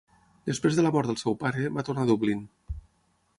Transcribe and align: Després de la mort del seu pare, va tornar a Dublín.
Després 0.49 0.79
de 0.79 0.85
la 0.85 0.91
mort 0.95 1.11
del 1.11 1.19
seu 1.23 1.35
pare, 1.43 1.67
va 1.77 1.85
tornar 1.91 2.07
a 2.07 2.11
Dublín. 2.13 2.43